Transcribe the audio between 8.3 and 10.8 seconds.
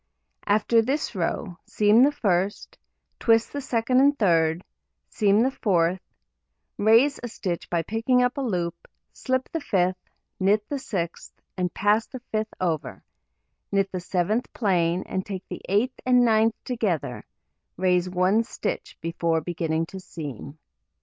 a loop, slip the 5th, knit the